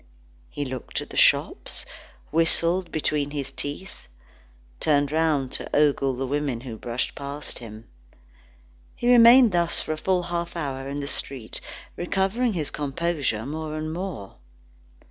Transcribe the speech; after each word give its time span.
He 0.49 0.65
looked 0.65 0.99
at 0.99 1.11
the 1.11 1.15
shops, 1.15 1.85
whistled 2.31 2.91
between 2.91 3.29
his 3.29 3.51
teeth, 3.51 4.07
turned 4.79 5.11
round 5.11 5.51
to 5.51 5.75
ogle 5.75 6.15
the 6.15 6.25
women 6.25 6.61
who 6.61 6.75
brushed 6.75 7.13
past 7.13 7.59
him. 7.59 7.87
He 8.95 9.07
remained 9.11 9.51
thus 9.51 9.79
for 9.79 9.91
a 9.93 9.97
full 9.97 10.23
half 10.23 10.55
hour 10.57 10.89
in 10.89 11.01
the 11.01 11.07
street, 11.07 11.61
recovering 11.95 12.53
his 12.53 12.71
composure 12.71 13.45
more 13.45 13.77
and 13.77 13.93
more. 13.93 14.37